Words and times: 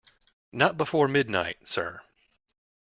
Not 0.51 0.77
before 0.77 1.07
midnight, 1.07 1.67
sir. 1.67 2.01